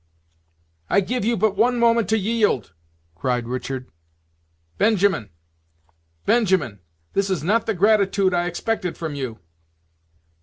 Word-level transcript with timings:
"I 0.89 0.99
give 1.01 1.23
you 1.23 1.37
but 1.37 1.55
one 1.55 1.77
moment 1.77 2.09
to 2.09 2.17
yield," 2.17 2.73
cried 3.13 3.47
Richard. 3.47 3.91
"Benjamin! 4.79 5.29
Benjamin! 6.25 6.79
this 7.13 7.29
is 7.29 7.43
not 7.43 7.67
the 7.67 7.75
gratitude 7.75 8.33
I 8.33 8.47
expected 8.47 8.97
from 8.97 9.13
you." 9.13 9.37